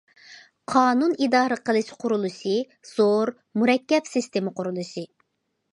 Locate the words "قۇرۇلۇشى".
2.05-2.57, 4.61-5.07